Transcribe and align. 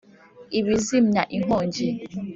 ibizimya 0.59 1.21
inkongi 1.35 1.87